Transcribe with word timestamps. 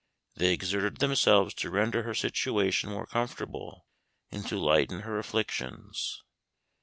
They 0.35 0.51
exerted 0.51 0.97
themselves 0.97 1.53
to 1.53 1.69
render 1.69 2.01
her 2.01 2.15
situation 2.15 2.89
more 2.89 3.05
comfortable, 3.05 3.85
and 4.31 4.43
to 4.47 4.57
lighten 4.57 5.01
her 5.01 5.19
afflictions. 5.19 6.23